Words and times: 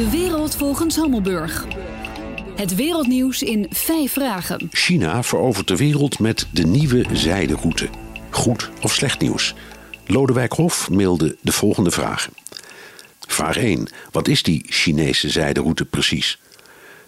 De 0.00 0.10
wereld 0.10 0.56
volgens 0.56 0.96
Hammelburg. 0.96 1.66
Het 2.56 2.74
wereldnieuws 2.74 3.42
in 3.42 3.66
vijf 3.70 4.12
vragen. 4.12 4.68
China 4.70 5.22
verovert 5.22 5.68
de 5.68 5.76
wereld 5.76 6.18
met 6.18 6.46
de 6.52 6.66
nieuwe 6.66 7.04
zijderoute. 7.12 7.88
Goed 8.30 8.70
of 8.82 8.94
slecht 8.94 9.20
nieuws? 9.20 9.54
Lodewijk 10.06 10.52
Hof 10.52 10.90
mailde 10.90 11.36
de 11.40 11.52
volgende 11.52 11.90
vragen. 11.90 12.32
Vraag 13.20 13.56
1. 13.56 13.88
Wat 14.10 14.28
is 14.28 14.42
die 14.42 14.64
Chinese 14.68 15.30
zijderoute 15.30 15.84
precies? 15.84 16.38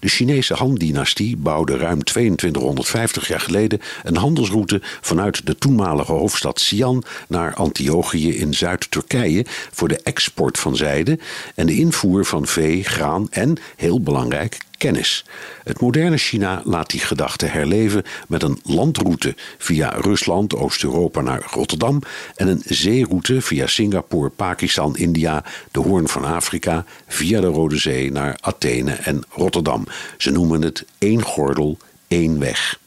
De 0.00 0.08
Chinese 0.08 0.54
Han-dynastie 0.54 1.36
bouwde 1.36 1.76
ruim 1.76 2.04
2250 2.04 3.28
jaar 3.28 3.40
geleden 3.40 3.80
een 4.02 4.16
handelsroute 4.16 4.80
vanuit 5.00 5.46
de 5.46 5.56
toenmalige 5.56 6.12
hoofdstad 6.12 6.54
Xi'an 6.54 7.04
naar 7.28 7.54
Antiochië 7.54 8.38
in 8.38 8.54
Zuid-Turkije 8.54 9.44
voor 9.72 9.88
de 9.88 10.00
export 10.02 10.58
van 10.58 10.76
zijde 10.76 11.18
en 11.54 11.66
de 11.66 11.76
invoer 11.76 12.24
van 12.24 12.46
vee, 12.46 12.84
graan 12.84 13.26
en, 13.30 13.56
heel 13.76 14.00
belangrijk, 14.00 14.58
kennis. 14.78 15.24
Het 15.64 15.80
moderne 15.80 16.16
China 16.16 16.62
laat 16.64 16.90
die 16.90 17.00
gedachte 17.00 17.46
herleven 17.46 18.02
met 18.28 18.42
een 18.42 18.60
landroute 18.62 19.34
via 19.58 19.88
Rusland, 19.88 20.54
Oost-Europa 20.54 21.20
naar 21.20 21.42
Rotterdam 21.50 22.02
en 22.34 22.48
een 22.48 22.62
zeeroute 22.64 23.40
via 23.40 23.66
Singapore, 23.66 24.28
Pakistan, 24.28 24.96
India, 24.96 25.44
de 25.70 25.80
Hoorn 25.80 26.08
van 26.08 26.24
Afrika, 26.24 26.84
via 27.06 27.40
de 27.40 27.46
Rode 27.46 27.76
Zee 27.76 28.12
naar 28.12 28.38
Athene 28.40 28.92
en 28.92 29.24
Rotterdam. 29.28 29.86
Ze 30.16 30.30
noemen 30.30 30.62
het 30.62 30.84
één 30.98 31.22
gordel, 31.22 31.78
één 32.08 32.38
weg. 32.38 32.78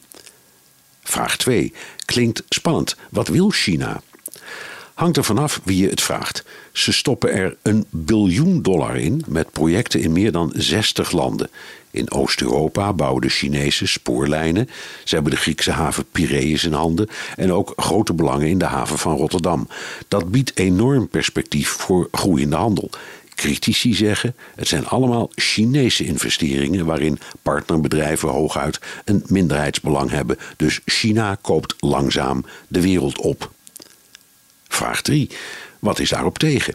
Vraag 1.02 1.36
2. 1.36 1.72
Klinkt 2.04 2.42
spannend. 2.48 2.96
Wat 3.10 3.28
wil 3.28 3.50
China? 3.50 4.02
Hangt 5.02 5.16
er 5.16 5.24
vanaf 5.24 5.60
wie 5.64 5.82
je 5.82 5.88
het 5.88 6.02
vraagt. 6.02 6.44
Ze 6.72 6.92
stoppen 6.92 7.32
er 7.32 7.56
een 7.62 7.84
biljoen 7.90 8.62
dollar 8.62 8.96
in 8.96 9.24
met 9.26 9.50
projecten 9.50 10.00
in 10.00 10.12
meer 10.12 10.32
dan 10.32 10.52
60 10.54 11.12
landen. 11.12 11.50
In 11.90 12.10
Oost-Europa 12.10 12.92
bouwen 12.92 13.22
de 13.22 13.28
Chinese 13.28 13.86
spoorlijnen. 13.86 14.68
Ze 15.04 15.14
hebben 15.14 15.32
de 15.32 15.38
Griekse 15.38 15.70
haven 15.70 16.04
Piraeus 16.12 16.64
in 16.64 16.72
handen 16.72 17.08
en 17.36 17.52
ook 17.52 17.72
grote 17.76 18.12
belangen 18.12 18.48
in 18.48 18.58
de 18.58 18.64
haven 18.64 18.98
van 18.98 19.16
Rotterdam. 19.16 19.68
Dat 20.08 20.30
biedt 20.30 20.58
enorm 20.58 21.08
perspectief 21.08 21.68
voor 21.68 22.08
groeiende 22.12 22.56
handel. 22.56 22.90
Critici 23.34 23.94
zeggen 23.94 24.34
het 24.54 24.68
zijn 24.68 24.86
allemaal 24.86 25.30
Chinese 25.34 26.04
investeringen 26.04 26.86
waarin 26.86 27.18
partnerbedrijven 27.42 28.28
hooguit 28.28 28.80
een 29.04 29.24
minderheidsbelang 29.26 30.10
hebben. 30.10 30.38
Dus 30.56 30.80
China 30.84 31.38
koopt 31.40 31.74
langzaam 31.78 32.44
de 32.68 32.80
wereld 32.80 33.18
op. 33.18 33.50
Vraag 34.72 35.02
3. 35.02 35.28
Wat 35.78 35.98
is 35.98 36.08
daarop 36.08 36.38
tegen? 36.38 36.74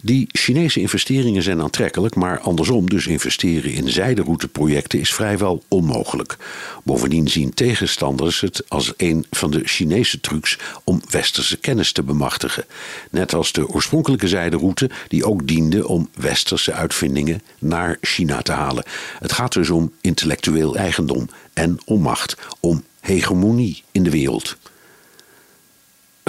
Die 0.00 0.28
Chinese 0.32 0.80
investeringen 0.80 1.42
zijn 1.42 1.60
aantrekkelijk, 1.60 2.14
maar 2.14 2.40
andersom, 2.40 2.88
dus 2.88 3.06
investeren 3.06 3.72
in 3.72 3.88
zijderouteprojecten 3.88 5.00
is 5.00 5.14
vrijwel 5.14 5.62
onmogelijk. 5.68 6.36
Bovendien 6.84 7.28
zien 7.28 7.54
tegenstanders 7.54 8.40
het 8.40 8.62
als 8.68 8.92
een 8.96 9.26
van 9.30 9.50
de 9.50 9.60
Chinese 9.64 10.20
trucs 10.20 10.58
om 10.84 11.00
westerse 11.10 11.56
kennis 11.56 11.92
te 11.92 12.02
bemachtigen. 12.02 12.64
Net 13.10 13.34
als 13.34 13.52
de 13.52 13.68
oorspronkelijke 13.68 14.28
zijderoute, 14.28 14.90
die 15.08 15.24
ook 15.24 15.46
diende 15.46 15.88
om 15.88 16.08
westerse 16.14 16.72
uitvindingen 16.72 17.42
naar 17.58 17.98
China 18.00 18.42
te 18.42 18.52
halen. 18.52 18.84
Het 19.18 19.32
gaat 19.32 19.52
dus 19.52 19.70
om 19.70 19.92
intellectueel 20.00 20.76
eigendom 20.76 21.28
en 21.52 21.78
om 21.84 22.00
macht, 22.00 22.36
om 22.60 22.84
hegemonie 23.00 23.82
in 23.92 24.02
de 24.02 24.10
wereld. 24.10 24.56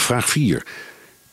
Vraag 0.07 0.29
4. 0.29 0.65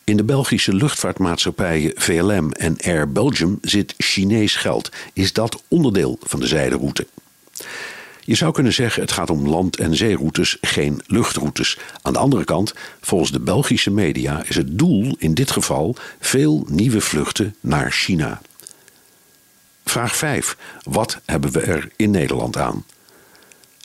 In 0.05 0.17
de 0.17 0.25
Belgische 0.25 0.75
luchtvaartmaatschappijen 0.75 1.93
VLM 1.95 2.53
en 2.53 2.77
Air 2.85 3.13
Belgium 3.13 3.59
zit 3.63 3.95
Chinees 3.99 4.57
geld. 4.57 4.91
Is 5.13 5.33
dat 5.33 5.63
onderdeel 5.69 6.19
van 6.23 6.41
de 6.41 6.47
zijderoute? 6.47 7.07
Je 8.21 8.35
zou 8.35 8.53
kunnen 8.53 8.73
zeggen 8.73 9.03
het 9.03 9.13
gaat 9.13 9.31
om 9.31 9.49
land- 9.49 9.77
en 9.77 9.97
zeeroutes, 9.97 10.57
geen 10.61 11.03
luchtroutes. 11.07 11.79
Aan 12.03 12.13
de 12.13 12.19
andere 12.19 12.45
kant, 12.45 12.75
volgens 13.01 13.31
de 13.31 13.41
Belgische 13.41 13.91
media 13.91 14.43
is 14.45 14.57
het 14.57 14.79
doel 14.79 15.15
in 15.19 15.35
dit 15.35 15.51
geval 15.51 15.97
veel 16.21 16.67
nieuwe 16.69 17.01
vluchten 17.01 17.55
naar 17.61 17.91
China. 17.91 18.41
Vraag 19.85 20.17
5. 20.17 20.57
Wat 20.83 21.21
hebben 21.25 21.53
we 21.53 21.61
er 21.61 21.89
in 21.97 22.11
Nederland 22.11 22.57
aan? 22.57 22.85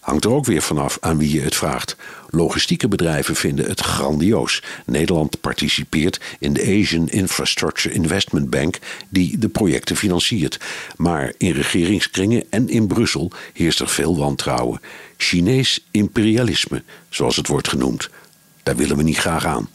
Hangt 0.09 0.25
er 0.25 0.31
ook 0.31 0.45
weer 0.45 0.61
vanaf 0.61 0.97
aan 1.01 1.17
wie 1.17 1.33
je 1.33 1.41
het 1.41 1.55
vraagt. 1.55 1.95
Logistieke 2.29 2.87
bedrijven 2.87 3.35
vinden 3.35 3.65
het 3.65 3.79
grandioos. 3.79 4.63
Nederland 4.85 5.41
participeert 5.41 6.19
in 6.39 6.53
de 6.53 6.61
Asian 6.61 7.07
Infrastructure 7.07 7.95
Investment 7.95 8.49
Bank, 8.49 8.79
die 9.09 9.37
de 9.37 9.49
projecten 9.49 9.95
financiert. 9.95 10.59
Maar 10.97 11.33
in 11.37 11.51
regeringskringen 11.51 12.43
en 12.49 12.69
in 12.69 12.87
Brussel 12.87 13.31
heerst 13.53 13.79
er 13.79 13.89
veel 13.89 14.17
wantrouwen. 14.17 14.81
Chinees 15.17 15.87
imperialisme, 15.91 16.83
zoals 17.09 17.35
het 17.35 17.47
wordt 17.47 17.67
genoemd. 17.67 18.09
Daar 18.63 18.75
willen 18.75 18.97
we 18.97 19.03
niet 19.03 19.17
graag 19.17 19.45
aan. 19.45 19.69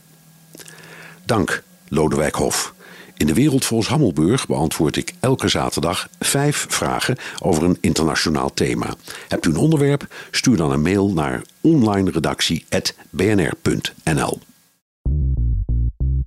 Dank, 1.24 1.62
Lodewijk 1.88 2.34
Hof. 2.34 2.73
In 3.16 3.26
de 3.26 3.34
Wereld 3.34 3.64
volgens 3.64 3.88
Hammelburg 3.88 4.46
beantwoord 4.46 4.96
ik 4.96 5.12
elke 5.20 5.48
zaterdag 5.48 6.08
vijf 6.18 6.66
vragen 6.68 7.16
over 7.42 7.62
een 7.62 7.78
internationaal 7.80 8.54
thema. 8.54 8.94
Hebt 9.28 9.46
u 9.46 9.50
een 9.50 9.56
onderwerp? 9.56 10.06
Stuur 10.30 10.56
dan 10.56 10.70
een 10.70 10.82
mail 10.82 11.12
naar 11.12 11.42
onlineredactie.bnr.nl. 11.60 14.38